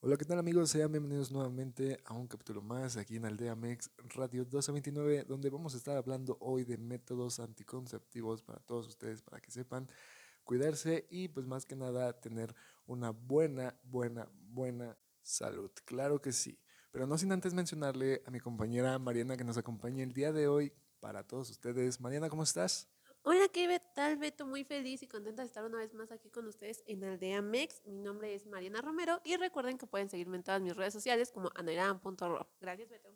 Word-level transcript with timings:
Hola, 0.00 0.16
¿qué 0.16 0.24
tal 0.24 0.38
amigos? 0.38 0.70
Sean 0.70 0.92
bienvenidos 0.92 1.32
nuevamente 1.32 1.98
a 2.04 2.14
un 2.14 2.28
capítulo 2.28 2.62
más 2.62 2.96
aquí 2.96 3.16
en 3.16 3.24
Aldea 3.24 3.56
Mex 3.56 3.90
Radio 4.14 4.42
1229, 4.42 5.24
donde 5.24 5.50
vamos 5.50 5.74
a 5.74 5.76
estar 5.76 5.96
hablando 5.96 6.38
hoy 6.40 6.62
de 6.62 6.78
métodos 6.78 7.40
anticonceptivos 7.40 8.40
para 8.40 8.60
todos 8.60 8.86
ustedes, 8.86 9.22
para 9.22 9.40
que 9.40 9.50
sepan 9.50 9.88
cuidarse 10.44 11.08
y 11.10 11.26
pues 11.26 11.48
más 11.48 11.66
que 11.66 11.74
nada 11.74 12.12
tener 12.20 12.54
una 12.86 13.10
buena, 13.10 13.76
buena, 13.82 14.28
buena 14.52 14.96
salud. 15.20 15.72
Claro 15.84 16.22
que 16.22 16.30
sí. 16.30 16.60
Pero 16.92 17.08
no 17.08 17.18
sin 17.18 17.32
antes 17.32 17.52
mencionarle 17.52 18.22
a 18.24 18.30
mi 18.30 18.38
compañera 18.38 19.00
Mariana 19.00 19.36
que 19.36 19.42
nos 19.42 19.58
acompaña 19.58 20.04
el 20.04 20.12
día 20.12 20.30
de 20.30 20.46
hoy 20.46 20.72
para 21.00 21.24
todos 21.24 21.50
ustedes. 21.50 22.00
Mariana, 22.00 22.28
¿cómo 22.28 22.44
estás? 22.44 22.88
Hola, 23.22 23.48
¿qué 23.52 23.80
tal, 23.94 24.16
Beto? 24.16 24.46
Muy 24.46 24.64
feliz 24.64 25.02
y 25.02 25.08
contenta 25.08 25.42
de 25.42 25.46
estar 25.46 25.64
una 25.64 25.78
vez 25.78 25.92
más 25.92 26.10
aquí 26.10 26.30
con 26.30 26.46
ustedes 26.46 26.82
en 26.86 27.04
Aldea 27.04 27.42
Mex. 27.42 27.82
Mi 27.84 27.98
nombre 27.98 28.34
es 28.34 28.46
Mariana 28.46 28.80
Romero 28.80 29.20
y 29.24 29.36
recuerden 29.36 29.76
que 29.76 29.86
pueden 29.86 30.08
seguirme 30.08 30.36
en 30.36 30.44
todas 30.44 30.62
mis 30.62 30.74
redes 30.74 30.94
sociales 30.94 31.30
como 31.30 31.50
anairan.ro. 31.54 32.48
Gracias, 32.60 32.88
Beto. 32.88 33.10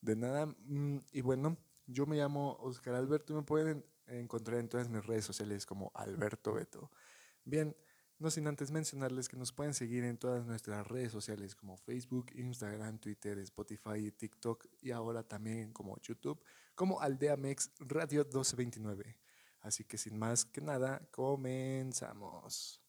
De 0.00 0.14
nada. 0.14 0.46
Mm, 0.46 0.98
y 1.12 1.20
bueno, 1.22 1.56
yo 1.86 2.06
me 2.06 2.16
llamo 2.16 2.56
Oscar 2.60 2.94
Alberto 2.94 3.32
y 3.32 3.36
me 3.36 3.42
pueden 3.42 3.84
encontrar 4.06 4.60
en 4.60 4.68
todas 4.68 4.88
mis 4.88 5.04
redes 5.04 5.24
sociales 5.24 5.66
como 5.66 5.90
Alberto 5.94 6.52
Beto. 6.52 6.90
Bien, 7.44 7.74
no 8.18 8.30
sin 8.30 8.46
antes 8.46 8.70
mencionarles 8.70 9.28
que 9.28 9.36
nos 9.36 9.52
pueden 9.52 9.72
seguir 9.72 10.04
en 10.04 10.18
todas 10.18 10.44
nuestras 10.46 10.86
redes 10.86 11.10
sociales 11.10 11.56
como 11.56 11.78
Facebook, 11.78 12.26
Instagram, 12.34 12.98
Twitter, 12.98 13.38
Spotify, 13.38 14.12
TikTok 14.12 14.66
y 14.80 14.90
ahora 14.90 15.22
también 15.22 15.72
como 15.72 15.98
YouTube, 16.02 16.44
como 16.74 17.00
Aldea 17.00 17.36
Mex 17.36 17.72
Radio 17.78 18.24
1229. 18.24 19.16
Así 19.60 19.84
que 19.84 19.98
sin 19.98 20.18
más 20.18 20.44
que 20.44 20.60
nada, 20.60 21.06
comenzamos. 21.10 22.80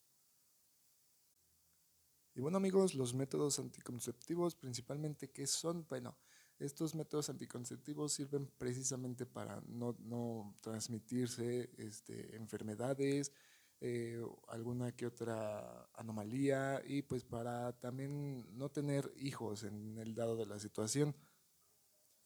Y 2.34 2.40
bueno 2.40 2.58
amigos, 2.58 2.96
los 2.96 3.14
métodos 3.14 3.60
anticonceptivos 3.60 4.56
principalmente, 4.56 5.32
¿qué 5.32 5.46
son? 5.48 5.86
Bueno, 5.90 6.18
estos 6.60 6.96
métodos 6.96 7.30
anticonceptivos 7.30 8.14
sirven 8.14 8.48
precisamente 8.58 9.26
para 9.26 9.62
no, 9.68 10.56
transmitirse 10.62 11.72
este, 11.78 12.36
enfermedades, 12.38 13.34
eh, 13.82 14.24
alguna 14.48 14.96
que 14.96 15.08
otra 15.08 15.90
anomalía 15.96 16.82
y 16.86 17.02
pues 17.02 17.24
para 17.26 17.74
también 17.80 18.46
no 18.56 18.70
tener 18.70 19.12
hijos 19.18 19.64
en 19.64 19.98
el 19.98 20.14
dado 20.14 20.38
de 20.38 20.46
la 20.46 20.60
situación. 20.60 21.16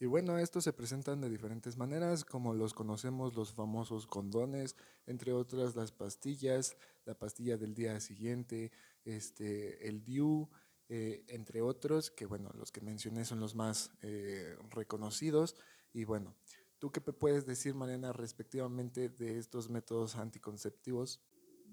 Y 0.06 0.08
bueno, 0.08 0.38
estos 0.38 0.64
se 0.64 0.72
presentan 0.72 1.20
de 1.20 1.32
diferentes 1.32 1.78
maneras, 1.78 2.24
como 2.24 2.54
los 2.54 2.76
conocemos 2.76 3.36
los 3.36 3.54
famosos 3.54 4.06
condones, 4.06 4.76
entre 5.08 5.34
otras 5.34 5.76
las 5.76 5.92
pastillas, 5.92 6.78
la 7.06 7.18
pastilla 7.18 7.58
del 7.58 7.74
día 7.74 8.00
siguiente, 8.00 8.72
este, 9.04 9.88
el 9.88 10.04
DIU, 10.04 10.48
eh, 10.90 11.26
entre 11.28 11.64
otros, 11.64 12.12
que 12.12 12.28
bueno, 12.28 12.52
los 12.54 12.72
que 12.72 12.82
mencioné 12.82 13.26
son 13.26 13.40
los 13.40 13.56
más 13.56 13.90
eh, 14.04 14.56
reconocidos. 14.70 15.56
Y 15.92 16.04
bueno, 16.04 16.36
¿tú 16.78 16.92
qué 16.92 17.02
puedes 17.02 17.48
decir, 17.48 17.74
Mariana, 17.74 18.14
respectivamente 18.14 19.10
de 19.10 19.40
estos 19.40 19.72
métodos 19.72 20.18
anticonceptivos? 20.18 21.20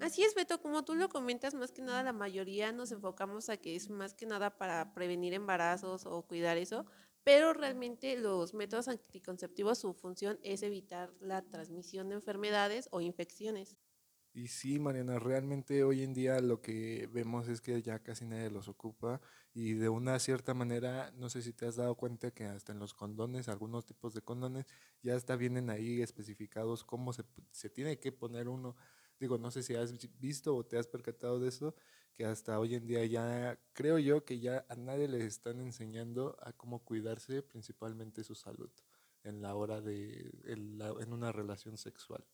Así 0.00 0.22
es, 0.22 0.34
Beto, 0.34 0.58
como 0.62 0.86
tú 0.86 0.94
lo 0.94 1.11
comentas, 1.11 1.52
más 1.52 1.70
que 1.70 1.83
nada 1.83 2.02
la 2.02 2.14
mayoría 2.14 2.72
nos 2.72 2.92
enfocamos 2.92 3.50
a 3.50 3.58
que 3.58 3.77
es 3.77 3.91
más 3.91 4.14
que 4.14 4.24
nada 4.24 4.56
para 4.56 4.94
prevenir 4.94 5.34
embarazos 5.34 6.06
o 6.06 6.22
cuidar 6.22 6.56
eso, 6.56 6.86
pero 7.24 7.52
realmente 7.52 8.16
los 8.16 8.54
métodos 8.54 8.88
anticonceptivos, 8.88 9.78
su 9.78 9.94
función 9.94 10.38
es 10.42 10.62
evitar 10.62 11.12
la 11.20 11.42
transmisión 11.42 12.08
de 12.08 12.16
enfermedades 12.16 12.88
o 12.90 13.00
infecciones. 13.00 13.76
Y 14.34 14.48
sí, 14.48 14.78
Mariana, 14.78 15.18
realmente 15.18 15.84
hoy 15.84 16.02
en 16.02 16.14
día 16.14 16.40
lo 16.40 16.62
que 16.62 17.06
vemos 17.12 17.48
es 17.48 17.60
que 17.60 17.82
ya 17.82 17.98
casi 18.02 18.24
nadie 18.24 18.48
los 18.50 18.66
ocupa 18.66 19.20
y 19.52 19.74
de 19.74 19.90
una 19.90 20.18
cierta 20.18 20.54
manera, 20.54 21.12
no 21.16 21.28
sé 21.28 21.42
si 21.42 21.52
te 21.52 21.66
has 21.66 21.76
dado 21.76 21.96
cuenta 21.96 22.30
que 22.30 22.46
hasta 22.46 22.72
en 22.72 22.78
los 22.78 22.94
condones, 22.94 23.48
algunos 23.48 23.84
tipos 23.84 24.14
de 24.14 24.22
condones, 24.22 24.64
ya 25.02 25.16
hasta 25.16 25.36
vienen 25.36 25.68
ahí 25.68 26.00
especificados 26.00 26.82
cómo 26.82 27.12
se, 27.12 27.24
se 27.50 27.68
tiene 27.68 27.98
que 28.00 28.11
poner 28.11 28.48
uno. 28.48 28.74
Digo, 29.22 29.38
no 29.38 29.52
sé 29.52 29.62
si 29.62 29.77
has 29.77 29.94
visto 30.18 30.56
o 30.56 30.66
te 30.66 30.77
has 30.77 30.88
percatado 30.88 31.38
de 31.38 31.48
eso, 31.48 31.77
que 32.12 32.24
hasta 32.24 32.58
hoy 32.58 32.74
en 32.74 32.88
día 32.88 33.06
ya 33.06 33.56
creo 33.72 34.00
yo 34.00 34.24
que 34.24 34.40
ya 34.40 34.66
a 34.68 34.74
nadie 34.74 35.06
les 35.06 35.22
están 35.22 35.60
enseñando 35.60 36.36
a 36.42 36.52
cómo 36.52 36.80
cuidarse, 36.80 37.40
principalmente 37.40 38.24
su 38.24 38.34
salud, 38.34 38.72
en 39.22 39.40
la 39.40 39.55
hora 39.55 39.80
de, 39.80 40.28
en, 40.46 41.12
una 41.12 41.30
relación 41.30 41.78
sexual. 41.78 42.24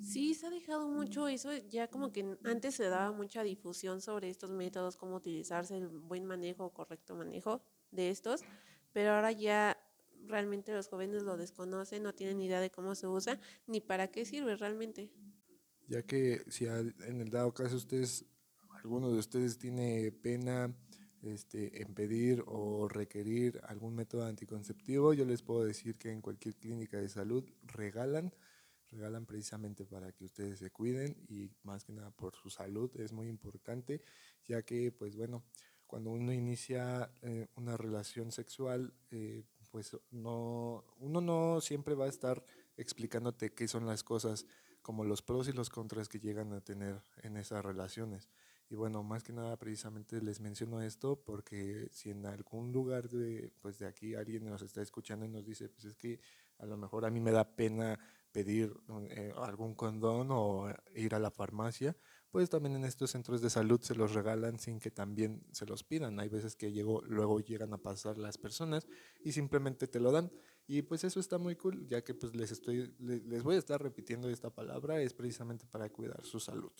Sí, 0.00 0.34
se 0.34 0.48
ha 0.48 0.50
dejado 0.50 0.88
mucho 0.88 1.28
eso, 1.28 1.56
ya 1.68 1.86
como 1.86 2.10
que 2.10 2.36
antes 2.42 2.74
se 2.74 2.88
daba 2.88 3.12
mucha 3.12 3.44
difusión 3.44 4.00
sobre 4.00 4.28
estos 4.28 4.50
métodos, 4.50 4.96
cómo 4.96 5.14
utilizarse, 5.14 5.76
el 5.76 5.86
buen 5.86 6.24
manejo, 6.24 6.74
correcto 6.74 7.14
manejo 7.14 7.62
de 7.92 8.10
estos, 8.10 8.42
pero 8.92 9.12
ahora 9.12 9.30
ya 9.30 9.78
realmente 10.26 10.72
los 10.72 10.88
jóvenes 10.88 11.22
lo 11.22 11.36
desconocen, 11.36 12.02
no 12.02 12.14
tienen 12.14 12.40
idea 12.40 12.60
de 12.60 12.72
cómo 12.72 12.96
se 12.96 13.06
usa 13.06 13.38
ni 13.68 13.80
para 13.80 14.08
qué 14.08 14.24
sirve 14.24 14.56
realmente 14.56 15.08
ya 15.88 16.02
que 16.02 16.44
si 16.48 16.66
en 16.66 17.20
el 17.20 17.30
dado 17.30 17.52
caso 17.52 17.76
ustedes, 17.76 18.24
alguno 18.82 19.10
de 19.10 19.18
ustedes 19.18 19.58
tiene 19.58 20.12
pena 20.12 20.74
este, 21.22 21.82
en 21.82 21.94
pedir 21.94 22.44
o 22.46 22.88
requerir 22.88 23.60
algún 23.64 23.94
método 23.94 24.26
anticonceptivo, 24.26 25.12
yo 25.14 25.24
les 25.24 25.42
puedo 25.42 25.64
decir 25.64 25.96
que 25.96 26.10
en 26.10 26.20
cualquier 26.20 26.54
clínica 26.56 26.98
de 26.98 27.08
salud 27.08 27.44
regalan, 27.64 28.32
regalan 28.88 29.26
precisamente 29.26 29.84
para 29.84 30.12
que 30.12 30.24
ustedes 30.24 30.58
se 30.58 30.70
cuiden 30.70 31.16
y 31.28 31.50
más 31.62 31.84
que 31.84 31.92
nada 31.92 32.10
por 32.10 32.34
su 32.36 32.50
salud 32.50 32.90
es 32.96 33.12
muy 33.12 33.28
importante, 33.28 34.02
ya 34.44 34.62
que 34.62 34.92
pues 34.92 35.16
bueno, 35.16 35.44
cuando 35.86 36.10
uno 36.10 36.32
inicia 36.32 37.10
eh, 37.22 37.46
una 37.54 37.76
relación 37.76 38.32
sexual, 38.32 38.92
eh, 39.10 39.44
pues 39.70 39.96
no, 40.10 40.84
uno 40.98 41.20
no 41.20 41.60
siempre 41.60 41.94
va 41.94 42.06
a 42.06 42.08
estar 42.08 42.44
explicándote 42.76 43.52
qué 43.52 43.68
son 43.68 43.86
las 43.86 44.02
cosas 44.02 44.46
como 44.86 45.02
los 45.02 45.20
pros 45.20 45.48
y 45.48 45.52
los 45.52 45.68
contras 45.68 46.08
que 46.08 46.20
llegan 46.20 46.52
a 46.52 46.60
tener 46.60 47.02
en 47.24 47.36
esas 47.36 47.64
relaciones. 47.64 48.28
Y 48.70 48.76
bueno, 48.76 49.02
más 49.02 49.24
que 49.24 49.32
nada 49.32 49.56
precisamente 49.56 50.22
les 50.22 50.38
menciono 50.38 50.80
esto 50.80 51.20
porque 51.26 51.88
si 51.90 52.10
en 52.10 52.24
algún 52.24 52.70
lugar 52.70 53.08
de, 53.08 53.50
pues 53.60 53.80
de 53.80 53.86
aquí 53.88 54.14
alguien 54.14 54.44
nos 54.44 54.62
está 54.62 54.82
escuchando 54.82 55.26
y 55.26 55.28
nos 55.28 55.44
dice, 55.44 55.68
pues 55.68 55.86
es 55.86 55.96
que 55.96 56.20
a 56.58 56.66
lo 56.66 56.76
mejor 56.76 57.04
a 57.04 57.10
mí 57.10 57.18
me 57.18 57.32
da 57.32 57.56
pena 57.56 57.98
pedir 58.30 58.72
eh, 59.10 59.32
algún 59.36 59.74
condón 59.74 60.28
o 60.30 60.72
ir 60.94 61.16
a 61.16 61.18
la 61.18 61.32
farmacia, 61.32 61.96
pues 62.30 62.48
también 62.48 62.76
en 62.76 62.84
estos 62.84 63.10
centros 63.10 63.40
de 63.40 63.50
salud 63.50 63.80
se 63.80 63.96
los 63.96 64.14
regalan 64.14 64.60
sin 64.60 64.78
que 64.78 64.92
también 64.92 65.42
se 65.50 65.66
los 65.66 65.82
pidan. 65.82 66.20
Hay 66.20 66.28
veces 66.28 66.54
que 66.54 66.70
llegó, 66.70 67.02
luego 67.02 67.40
llegan 67.40 67.72
a 67.72 67.78
pasar 67.78 68.18
las 68.18 68.38
personas 68.38 68.86
y 69.24 69.32
simplemente 69.32 69.88
te 69.88 69.98
lo 69.98 70.12
dan. 70.12 70.30
Y 70.68 70.82
pues 70.82 71.04
eso 71.04 71.20
está 71.20 71.38
muy 71.38 71.54
cool, 71.56 71.86
ya 71.86 72.02
que 72.02 72.12
pues 72.14 72.34
les 72.34 72.50
estoy 72.50 72.92
les 72.98 73.42
voy 73.42 73.54
a 73.54 73.58
estar 73.58 73.80
repitiendo 73.80 74.28
esta 74.28 74.50
palabra, 74.50 75.00
es 75.00 75.14
precisamente 75.14 75.64
para 75.66 75.88
cuidar 75.90 76.24
su 76.24 76.40
salud. 76.40 76.72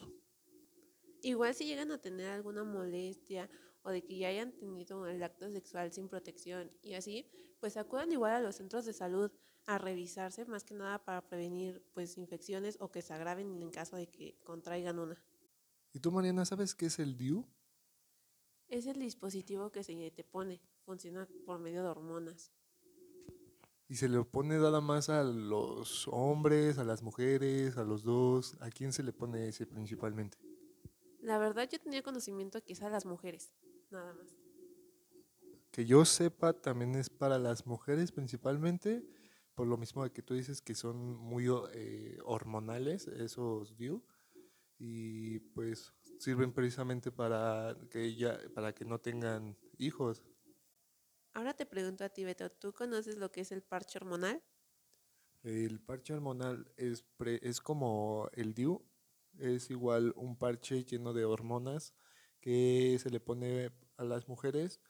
Igual 1.23 1.55
si 1.55 1.67
llegan 1.67 1.93
a 1.93 1.99
tener 2.01 2.29
alguna 2.31 2.65
molestia 2.65 3.49
o 3.83 3.91
de 3.91 4.03
que 4.03 4.19
ya 4.19 4.29
hayan 4.29 4.53
tenido 4.53 5.07
el 5.07 5.23
acto 5.23 5.49
sexual 5.51 5.93
sin 5.93 6.09
protección 6.09 6.71
y 6.83 6.95
así, 6.95 7.27
pues 7.61 7.77
acudan 7.77 8.11
igual 8.11 8.33
a 8.33 8.41
los 8.41 8.57
centros 8.57 8.85
de 8.85 8.93
salud 8.93 9.31
a 9.67 9.79
revisarse, 9.79 10.45
más 10.45 10.65
que 10.65 10.75
nada 10.75 11.05
para 11.05 11.27
prevenir 11.27 11.83
pues 11.95 12.19
infecciones 12.19 12.77
o 12.81 12.91
que 12.91 13.03
se 13.03 13.13
agraven 13.15 13.63
en 13.63 13.71
caso 13.71 13.97
de 13.97 14.09
que 14.09 14.39
contraigan 14.45 14.99
una. 14.99 15.17
¿Y 15.93 16.01
tú, 16.01 16.11
Mariana, 16.11 16.45
sabes 16.45 16.75
qué 16.75 16.87
es 16.87 16.99
el 16.99 17.17
DIU? 17.17 17.47
Es 18.69 18.87
el 18.87 18.99
dispositivo 18.99 19.71
que 19.71 19.85
se 19.85 20.11
te 20.11 20.25
pone, 20.25 20.61
funciona 20.85 21.29
por 21.45 21.59
medio 21.59 21.83
de 21.83 21.89
hormonas. 21.89 22.53
Y 23.89 23.97
se 23.97 24.09
le 24.09 24.23
pone 24.25 24.59
nada 24.59 24.81
más 24.81 25.09
a 25.09 25.23
los 25.23 26.09
hombres, 26.09 26.79
a 26.79 26.85
las 26.85 27.03
mujeres, 27.03 27.77
a 27.77 27.85
los 27.85 28.03
dos. 28.03 28.57
¿A 28.61 28.71
quién 28.71 28.93
se 28.93 29.03
le 29.03 29.13
pone 29.13 29.49
ese 29.49 29.67
principalmente? 29.67 30.39
La 31.21 31.39
verdad 31.39 31.69
yo 31.71 31.79
tenía 31.79 32.03
conocimiento 32.03 32.63
que 32.65 32.73
es 32.73 32.83
a 32.83 32.91
las 32.91 33.07
mujeres, 33.07 33.53
nada 33.91 34.13
más. 34.15 34.37
Que 35.71 35.85
yo 35.85 36.05
sepa 36.05 36.53
también 36.53 36.95
es 36.95 37.11
para 37.11 37.39
las 37.39 37.67
mujeres 37.67 38.13
principalmente, 38.13 39.05
por 39.55 39.67
lo 39.67 39.77
mismo 39.77 40.05
de 40.05 40.11
que 40.11 40.23
tú 40.23 40.35
dices 40.35 40.63
que 40.63 40.75
son 40.75 41.17
muy 41.17 41.47
eh, 41.73 42.19
hormonales 42.25 43.07
esos 43.09 43.77
DIU 43.77 44.05
y 44.79 45.41
pues 45.41 45.93
sirven 46.19 46.53
precisamente 46.53 47.11
para 47.11 47.77
que 47.91 48.05
ella, 48.05 48.39
para 48.55 48.75
que 48.75 48.85
no 48.85 49.01
tengan 49.01 49.57
hijos. 49.79 50.23
Ahora 51.37 51.53
te 51.53 51.67
pregunto 51.67 52.03
a 52.03 52.09
ti, 52.09 52.25
Beto, 52.25 52.51
¿tú 52.51 52.73
conoces 52.73 53.19
lo 53.19 53.31
que 53.31 53.43
es 53.43 53.53
el 53.53 53.63
parche 53.63 53.99
hormonal? 53.99 54.43
El 55.43 55.81
parche 55.81 56.15
hormonal 56.15 56.73
es, 56.79 57.05
es 57.43 57.61
como 57.61 58.31
el 58.33 58.55
DIU, 58.55 58.83
es 59.39 59.71
igual 59.71 60.15
un 60.17 60.39
parche 60.39 60.83
lleno 60.85 61.13
de 61.13 61.27
hormonas 61.27 61.93
que 62.41 62.99
se 62.99 63.11
le 63.11 63.21
pone 63.21 63.71
a 63.99 64.05
las 64.05 64.29
mujeres 64.29 64.81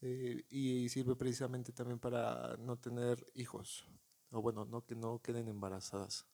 eh, 0.00 0.46
y 0.48 0.88
sirve 0.88 1.16
precisamente 1.16 1.70
también 1.74 1.98
para 1.98 2.56
no 2.56 2.78
tener 2.78 3.30
hijos, 3.34 3.86
o 4.30 4.40
bueno, 4.40 4.64
no 4.64 4.86
que 4.86 4.94
no 4.94 5.20
queden 5.20 5.48
embarazadas. 5.48 6.26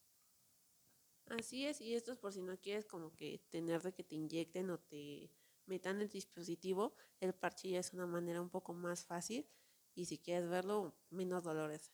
Así 1.27 1.67
es, 1.67 1.81
y 1.81 1.95
esto 1.95 2.12
es 2.12 2.19
por 2.19 2.33
si 2.33 2.41
no 2.41 2.57
quieres 2.61 2.87
como 2.87 3.12
que 3.17 3.41
tener 3.51 3.83
de 3.83 3.93
que 3.93 4.05
te 4.05 4.15
inyecten 4.15 4.71
o 4.71 4.79
te 4.79 5.29
metan 5.67 6.01
el 6.01 6.09
dispositivo, 6.09 6.95
el 7.21 7.35
parche 7.35 7.71
ya 7.71 7.81
es 7.81 7.93
una 7.93 8.07
manera 8.07 8.41
un 8.41 8.51
poco 8.51 8.73
más 8.73 9.05
fácil 9.05 9.49
y 9.95 10.07
si 10.07 10.19
quieres 10.19 10.49
verlo, 10.49 10.95
menos 11.11 11.43
dolores. 11.43 11.93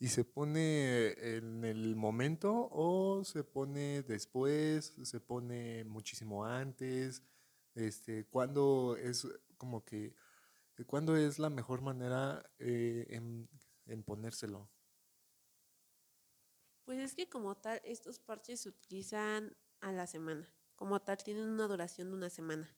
¿Y 0.00 0.08
se 0.08 0.24
pone 0.24 1.12
en 1.36 1.64
el 1.64 1.96
momento 1.96 2.68
o 2.70 3.24
se 3.24 3.44
pone 3.44 4.02
después? 4.02 4.94
¿Se 5.04 5.20
pone 5.20 5.84
muchísimo 5.84 6.44
antes? 6.44 7.22
Este, 7.74 8.26
¿Cuándo 8.26 8.96
es 8.96 9.26
como 9.56 9.84
que, 9.84 10.14
cuándo 10.86 11.16
es 11.16 11.38
la 11.38 11.48
mejor 11.48 11.80
manera 11.80 12.44
eh, 12.58 13.06
en, 13.10 13.48
en 13.86 14.02
ponérselo? 14.02 14.68
Pues 16.84 16.98
es 16.98 17.14
que 17.14 17.28
como 17.28 17.56
tal, 17.56 17.80
estos 17.84 18.18
parches 18.18 18.60
se 18.60 18.68
utilizan 18.68 19.56
a 19.80 19.92
la 19.92 20.06
semana. 20.06 20.52
Como 20.76 21.00
tal, 21.00 21.18
tienen 21.18 21.48
una 21.48 21.66
duración 21.66 22.10
de 22.10 22.16
una 22.16 22.30
semana. 22.30 22.68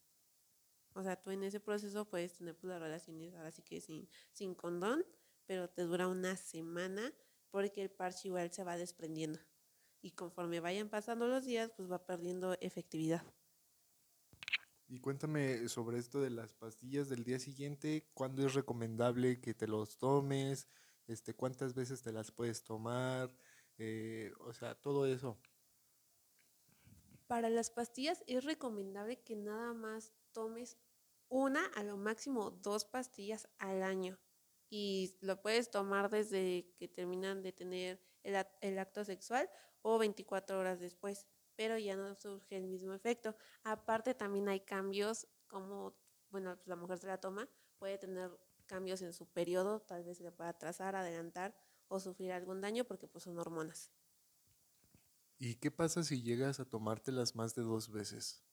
O 0.93 1.03
sea, 1.03 1.15
tú 1.15 1.31
en 1.31 1.43
ese 1.43 1.59
proceso 1.59 2.05
puedes 2.05 2.33
tener 2.33 2.55
pues, 2.55 2.69
las 2.69 2.81
relaciones 2.81 3.35
ahora 3.35 3.51
sí 3.51 3.61
que 3.61 3.81
sin, 3.81 4.09
sin 4.31 4.55
condón, 4.55 5.05
pero 5.45 5.69
te 5.69 5.83
dura 5.83 6.07
una 6.07 6.35
semana 6.35 7.13
porque 7.51 7.81
el 7.81 7.89
parche 7.89 8.27
igual 8.27 8.51
se 8.51 8.63
va 8.63 8.77
desprendiendo. 8.77 9.39
Y 10.01 10.11
conforme 10.11 10.59
vayan 10.59 10.89
pasando 10.89 11.27
los 11.27 11.45
días, 11.45 11.71
pues 11.75 11.91
va 11.91 12.05
perdiendo 12.05 12.57
efectividad. 12.61 13.23
Y 14.89 14.99
cuéntame 14.99 15.67
sobre 15.67 15.97
esto 15.97 16.21
de 16.21 16.29
las 16.29 16.53
pastillas 16.53 17.09
del 17.09 17.25
día 17.25 17.39
siguiente, 17.39 18.07
¿cuándo 18.13 18.45
es 18.45 18.53
recomendable 18.53 19.41
que 19.41 19.53
te 19.53 19.67
los 19.67 19.97
tomes? 19.97 20.67
Este, 21.07 21.33
¿Cuántas 21.33 21.73
veces 21.73 22.01
te 22.01 22.13
las 22.13 22.31
puedes 22.31 22.63
tomar? 22.63 23.35
Eh, 23.77 24.31
o 24.39 24.53
sea, 24.53 24.75
todo 24.75 25.05
eso. 25.05 25.37
Para 27.27 27.49
las 27.49 27.69
pastillas 27.69 28.23
es 28.25 28.45
recomendable 28.45 29.19
que 29.21 29.35
nada 29.35 29.73
más 29.73 30.13
tomes 30.31 30.77
una, 31.29 31.65
a 31.75 31.83
lo 31.83 31.97
máximo 31.97 32.51
dos 32.51 32.85
pastillas 32.85 33.49
al 33.57 33.83
año. 33.83 34.17
Y 34.69 35.17
lo 35.21 35.41
puedes 35.41 35.69
tomar 35.69 36.09
desde 36.09 36.73
que 36.77 36.87
terminan 36.87 37.41
de 37.41 37.51
tener 37.51 38.01
el, 38.23 38.79
acto 38.79 39.03
sexual 39.03 39.49
o 39.81 39.97
24 39.97 40.59
horas 40.59 40.79
después, 40.79 41.27
pero 41.55 41.77
ya 41.77 41.95
no 41.95 42.15
surge 42.15 42.57
el 42.57 42.67
mismo 42.67 42.93
efecto. 42.93 43.35
Aparte 43.63 44.13
también 44.13 44.47
hay 44.49 44.61
cambios 44.61 45.27
como, 45.47 45.95
bueno, 46.29 46.55
pues 46.57 46.67
la 46.67 46.75
mujer 46.75 46.97
se 46.97 47.07
la 47.07 47.19
toma, 47.19 47.49
puede 47.77 47.97
tener 47.97 48.37
cambios 48.65 49.01
en 49.01 49.13
su 49.13 49.27
periodo, 49.27 49.81
tal 49.81 50.03
vez 50.03 50.17
se 50.17 50.23
le 50.23 50.31
pueda 50.31 50.49
atrasar, 50.49 50.95
adelantar 50.95 51.55
o 51.87 51.99
sufrir 51.99 52.31
algún 52.33 52.59
daño 52.59 52.83
porque 52.83 53.07
pues 53.07 53.23
son 53.23 53.39
hormonas. 53.39 53.91
¿Y 55.39 55.55
qué 55.55 55.69
pasa 55.69 56.03
si 56.03 56.21
llegas 56.21 56.59
a 56.59 56.65
tomártelas 56.65 57.35
más 57.35 57.53
de 57.53 57.61
dos 57.61 57.91
veces? 57.91 58.43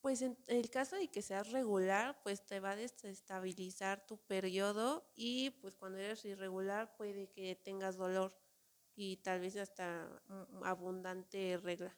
Pues 0.00 0.22
en 0.22 0.36
el 0.46 0.70
caso 0.70 0.96
de 0.96 1.08
que 1.08 1.22
seas 1.22 1.50
regular, 1.50 2.20
pues 2.22 2.44
te 2.46 2.60
va 2.60 2.72
a 2.72 2.76
desestabilizar 2.76 4.06
tu 4.06 4.18
periodo 4.18 5.10
y 5.16 5.50
pues 5.50 5.74
cuando 5.74 5.98
eres 5.98 6.24
irregular 6.24 6.94
puede 6.96 7.30
que 7.30 7.56
tengas 7.56 7.96
dolor 7.96 8.38
y 8.94 9.16
tal 9.16 9.40
vez 9.40 9.56
hasta 9.56 10.22
abundante 10.62 11.56
regla. 11.58 11.96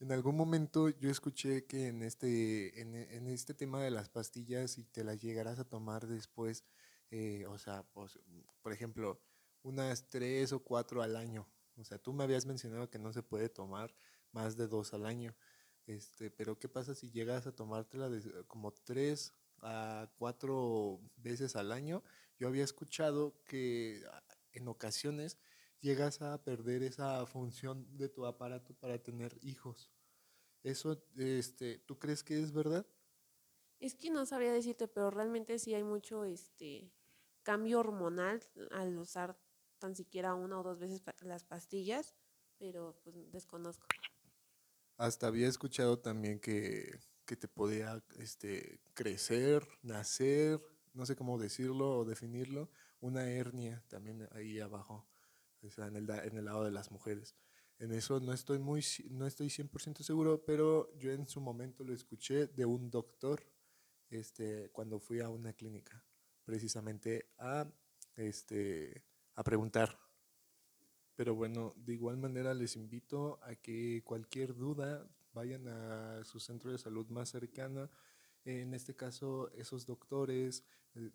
En 0.00 0.12
algún 0.12 0.36
momento 0.36 0.88
yo 0.88 1.10
escuché 1.10 1.66
que 1.66 1.88
en 1.88 2.02
este, 2.02 2.80
en, 2.80 3.26
este 3.28 3.54
tema 3.54 3.82
de 3.82 3.90
las 3.90 4.08
pastillas, 4.08 4.72
si 4.72 4.84
te 4.84 5.04
las 5.04 5.20
llegarás 5.20 5.58
a 5.58 5.68
tomar 5.68 6.06
después, 6.06 6.64
eh, 7.10 7.46
o 7.46 7.58
sea, 7.58 7.82
pues, 7.94 8.18
por 8.60 8.72
ejemplo, 8.72 9.22
unas 9.62 10.08
tres 10.08 10.52
o 10.52 10.62
cuatro 10.62 11.02
al 11.02 11.16
año. 11.16 11.48
O 11.76 11.84
sea, 11.84 11.98
tú 11.98 12.12
me 12.12 12.24
habías 12.24 12.46
mencionado 12.46 12.90
que 12.90 12.98
no 12.98 13.12
se 13.12 13.22
puede 13.22 13.48
tomar 13.48 13.94
más 14.32 14.56
de 14.56 14.66
dos 14.66 14.94
al 14.94 15.06
año. 15.06 15.34
Este, 15.86 16.30
pero 16.30 16.58
¿qué 16.58 16.68
pasa 16.68 16.94
si 16.94 17.10
llegas 17.10 17.46
a 17.46 17.54
tomártela 17.54 18.08
de, 18.08 18.44
como 18.46 18.72
tres 18.72 19.34
a 19.60 20.10
cuatro 20.16 21.00
veces 21.16 21.54
al 21.56 21.72
año? 21.72 22.02
Yo 22.38 22.48
había 22.48 22.64
escuchado 22.64 23.40
que 23.44 24.02
ah, 24.10 24.22
en 24.52 24.68
ocasiones 24.68 25.38
llegas 25.80 26.22
a 26.22 26.42
perder 26.42 26.82
esa 26.82 27.24
función 27.26 27.86
de 27.96 28.08
tu 28.08 28.26
aparato 28.26 28.74
para 28.74 29.02
tener 29.02 29.38
hijos. 29.42 29.90
Eso, 30.62 31.00
este, 31.16 31.78
¿tú 31.78 31.98
crees 31.98 32.24
que 32.24 32.40
es 32.40 32.52
verdad? 32.52 32.86
Es 33.78 33.94
que 33.94 34.10
no 34.10 34.26
sabría 34.26 34.52
decirte, 34.52 34.88
pero 34.88 35.10
realmente 35.10 35.58
sí 35.58 35.74
hay 35.74 35.84
mucho 35.84 36.24
este 36.24 36.90
cambio 37.42 37.78
hormonal 37.78 38.42
al 38.72 38.98
usar 38.98 39.38
tan 39.78 39.94
siquiera 39.94 40.34
una 40.34 40.58
o 40.60 40.62
dos 40.62 40.78
veces 40.78 41.02
las 41.20 41.44
pastillas, 41.44 42.14
pero 42.58 42.98
pues 43.02 43.14
desconozco. 43.30 43.86
Hasta 44.96 45.26
había 45.26 45.48
escuchado 45.48 45.98
también 45.98 46.40
que, 46.40 46.98
te 47.26 47.48
podía 47.48 48.02
este, 48.18 48.80
crecer, 48.94 49.66
nacer, 49.82 50.60
no 50.94 51.04
sé 51.04 51.16
cómo 51.16 51.38
decirlo 51.38 51.98
o 51.98 52.04
definirlo, 52.04 52.70
una 53.00 53.28
hernia 53.28 53.84
también 53.88 54.28
ahí 54.32 54.58
abajo, 54.60 55.06
o 55.62 55.70
sea, 55.70 55.86
en 55.86 55.96
el, 55.96 56.08
en 56.08 56.38
el 56.38 56.46
lado 56.46 56.64
de 56.64 56.70
las 56.70 56.90
mujeres. 56.90 57.36
En 57.78 57.92
eso 57.92 58.20
no 58.20 58.32
estoy 58.32 58.58
muy 58.58 58.82
no 59.10 59.26
estoy 59.26 59.48
100% 59.48 60.02
seguro, 60.02 60.42
pero 60.46 60.96
yo 60.96 61.12
en 61.12 61.28
su 61.28 61.42
momento 61.42 61.84
lo 61.84 61.92
escuché 61.92 62.46
de 62.46 62.64
un 62.64 62.90
doctor 62.90 63.46
este 64.08 64.70
cuando 64.70 64.98
fui 64.98 65.20
a 65.20 65.28
una 65.28 65.52
clínica, 65.52 66.02
precisamente 66.44 67.28
a 67.38 67.70
este 68.14 69.04
a 69.36 69.44
preguntar 69.44 69.96
pero 71.16 71.34
bueno, 71.34 71.72
de 71.76 71.94
igual 71.94 72.18
manera 72.18 72.52
les 72.52 72.76
invito 72.76 73.40
a 73.42 73.56
que 73.56 74.02
cualquier 74.04 74.54
duda 74.54 75.08
vayan 75.32 75.66
a 75.66 76.22
su 76.24 76.38
centro 76.38 76.70
de 76.70 76.78
salud 76.78 77.08
más 77.08 77.30
cercana. 77.30 77.90
En 78.44 78.74
este 78.74 78.94
caso, 78.94 79.50
esos 79.52 79.86
doctores, 79.86 80.62
eh, 80.94 81.10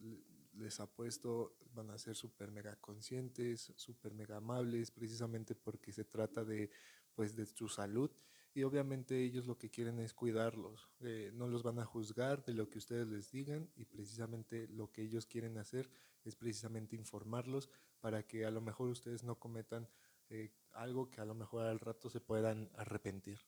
les 0.54 0.80
apuesto, 0.80 1.56
van 1.74 1.92
a 1.92 2.00
ser 2.00 2.16
súper 2.16 2.52
mega 2.52 2.76
conscientes, 2.78 3.74
súper 3.76 4.14
mega 4.14 4.38
amables, 4.38 4.90
precisamente 4.90 5.54
porque 5.54 5.94
se 5.94 6.04
trata 6.04 6.44
de, 6.44 6.72
pues, 7.14 7.36
de 7.36 7.46
su 7.46 7.70
salud. 7.70 8.12
Y 8.54 8.64
obviamente 8.64 9.24
ellos 9.24 9.46
lo 9.46 9.58
que 9.58 9.70
quieren 9.70 10.00
es 10.00 10.14
cuidarlos. 10.14 10.90
Eh, 11.00 11.32
no 11.36 11.48
los 11.48 11.62
van 11.62 11.80
a 11.80 11.86
juzgar 11.86 12.44
de 12.44 12.54
lo 12.54 12.70
que 12.70 12.80
ustedes 12.80 13.08
les 13.08 13.32
digan 13.32 13.70
y 13.76 13.86
precisamente 13.86 14.68
lo 14.68 14.92
que 14.92 15.04
ellos 15.04 15.28
quieren 15.28 15.58
hacer 15.60 15.90
es 16.30 16.36
precisamente 16.36 16.96
informarlos 16.96 17.70
para 18.00 18.24
que 18.24 18.46
a 18.46 18.52
lo 18.52 18.62
mejor 18.62 18.90
ustedes 18.90 19.24
no 19.24 19.40
cometan 19.40 19.90
eh, 20.30 20.52
algo 20.72 21.10
que 21.10 21.22
a 21.22 21.26
lo 21.26 21.36
mejor 21.36 21.66
al 21.66 21.80
rato 21.80 22.10
se 22.10 22.22
puedan 22.22 22.70
arrepentir. 22.76 23.40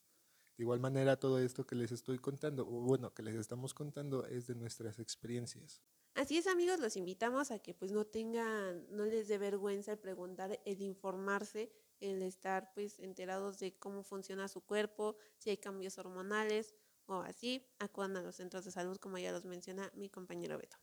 De 0.57 0.63
igual 0.63 0.79
manera, 0.79 1.19
todo 1.19 1.39
esto 1.39 1.65
que 1.65 1.75
les 1.75 1.91
estoy 1.91 2.19
contando, 2.19 2.67
o 2.67 2.81
bueno, 2.81 3.13
que 3.13 3.23
les 3.23 3.35
estamos 3.35 3.73
contando, 3.73 4.25
es 4.27 4.45
de 4.47 4.55
nuestras 4.55 4.99
experiencias. 4.99 5.81
Así 6.13 6.37
es, 6.37 6.45
amigos, 6.45 6.79
los 6.79 6.95
invitamos 6.95 7.49
a 7.49 7.57
que 7.57 7.73
pues 7.73 7.91
no 7.91 8.05
tengan, 8.05 8.85
no 8.95 9.05
les 9.05 9.27
dé 9.27 9.39
vergüenza 9.39 9.93
el 9.93 9.97
preguntar, 9.97 10.59
el 10.63 10.81
informarse, 10.81 11.71
el 11.99 12.21
estar 12.21 12.71
pues 12.75 12.99
enterados 12.99 13.57
de 13.59 13.73
cómo 13.79 14.03
funciona 14.03 14.47
su 14.47 14.61
cuerpo, 14.61 15.15
si 15.37 15.49
hay 15.49 15.57
cambios 15.57 15.97
hormonales 15.97 16.75
o 17.07 17.15
así, 17.21 17.65
acudan 17.79 18.15
a 18.17 18.21
los 18.21 18.35
centros 18.35 18.63
de 18.63 18.71
salud, 18.71 18.97
como 18.97 19.17
ya 19.17 19.31
los 19.31 19.45
menciona 19.45 19.91
mi 19.95 20.09
compañero 20.09 20.57
Beto. 20.57 20.77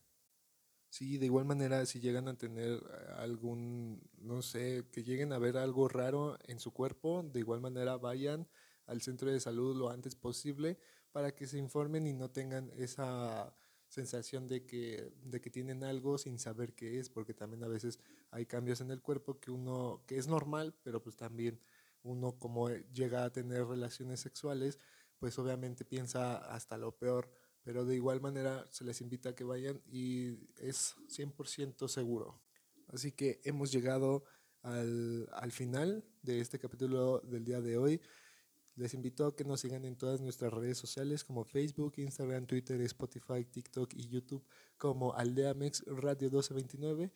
Sí, 0.93 1.17
de 1.17 1.25
igual 1.25 1.45
manera, 1.45 1.85
si 1.85 2.01
llegan 2.01 2.27
a 2.27 2.37
tener 2.37 2.73
eh, 2.73 3.11
algún, 3.17 4.01
no 4.17 4.41
sé, 4.41 4.85
que 4.91 5.03
lleguen 5.03 5.31
a 5.31 5.39
ver 5.39 5.55
algo 5.57 5.87
raro 5.87 6.37
en 6.47 6.59
su 6.59 6.73
cuerpo, 6.73 7.23
de 7.23 7.39
igual 7.39 7.61
manera 7.61 7.95
vayan 7.97 8.45
al 8.87 9.01
centro 9.01 9.31
de 9.31 9.39
salud 9.39 9.73
lo 9.77 9.89
antes 9.89 10.15
posible 10.15 10.77
para 11.13 11.33
que 11.33 11.47
se 11.47 11.57
informen 11.57 12.07
y 12.07 12.13
no 12.13 12.29
tengan 12.29 12.69
esa 12.75 13.55
sensación 13.87 14.49
de 14.49 14.65
que, 14.65 15.13
de 15.23 15.39
que 15.39 15.49
tienen 15.49 15.83
algo 15.85 16.17
sin 16.17 16.37
saber 16.39 16.73
qué 16.75 16.99
es, 16.99 17.09
porque 17.09 17.33
también 17.33 17.63
a 17.63 17.67
veces 17.69 17.99
hay 18.29 18.45
cambios 18.45 18.81
en 18.81 18.91
el 18.91 19.01
cuerpo 19.01 19.39
que 19.39 19.49
uno, 19.51 20.03
que 20.07 20.17
es 20.17 20.27
normal, 20.27 20.75
pero 20.83 21.01
pues 21.01 21.15
también 21.15 21.61
uno 22.03 22.37
como 22.37 22.69
llega 22.69 23.23
a 23.23 23.31
tener 23.31 23.65
relaciones 23.65 24.19
sexuales, 24.19 24.77
pues 25.19 25.37
obviamente 25.39 25.85
piensa 25.85 26.37
hasta 26.53 26.77
lo 26.77 26.97
peor 26.97 27.31
pero 27.63 27.85
de 27.85 27.95
igual 27.95 28.21
manera 28.21 28.65
se 28.71 28.83
les 28.83 29.01
invita 29.01 29.29
a 29.29 29.35
que 29.35 29.43
vayan 29.43 29.81
y 29.85 30.31
es 30.57 30.95
100% 31.07 31.87
seguro. 31.87 32.41
Así 32.87 33.11
que 33.11 33.39
hemos 33.43 33.71
llegado 33.71 34.23
al, 34.61 35.29
al, 35.33 35.51
final 35.51 36.03
de 36.21 36.39
este 36.39 36.59
capítulo 36.59 37.19
del 37.21 37.45
día 37.45 37.61
de 37.61 37.77
hoy. 37.77 38.01
Les 38.75 38.93
invito 38.93 39.25
a 39.25 39.35
que 39.35 39.43
nos 39.43 39.61
sigan 39.61 39.85
en 39.85 39.97
todas 39.97 40.21
nuestras 40.21 40.51
redes 40.53 40.77
sociales 40.77 41.23
como 41.23 41.43
Facebook, 41.43 41.93
Instagram, 41.97 42.47
Twitter, 42.47 42.79
Spotify, 42.81 43.45
TikTok 43.45 43.93
y 43.93 44.07
YouTube 44.07 44.45
como 44.77 45.13
Aldeamex 45.13 45.83
Radio 45.85 46.29
1229. 46.29 47.11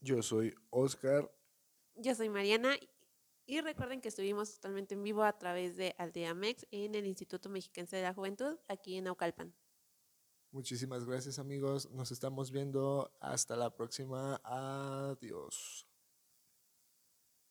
Yo 0.00 0.22
soy 0.22 0.54
Oscar. 0.70 1.30
Yo 1.96 2.14
soy 2.14 2.28
Mariana 2.28 2.76
y 3.48 3.62
recuerden 3.62 4.02
que 4.02 4.10
estuvimos 4.10 4.52
totalmente 4.52 4.94
en 4.94 5.02
vivo 5.02 5.24
a 5.24 5.38
través 5.38 5.74
de 5.76 5.94
Aldeamex 5.96 6.66
en 6.70 6.94
el 6.94 7.06
Instituto 7.06 7.48
Mexiquense 7.48 7.96
de 7.96 8.02
la 8.02 8.12
Juventud, 8.12 8.58
aquí 8.68 8.96
en 8.96 9.04
Naucalpan. 9.04 9.54
Muchísimas 10.50 11.06
gracias 11.06 11.38
amigos, 11.38 11.90
nos 11.90 12.12
estamos 12.12 12.50
viendo, 12.50 13.10
hasta 13.20 13.56
la 13.56 13.74
próxima, 13.74 14.38
adiós. 14.44 15.87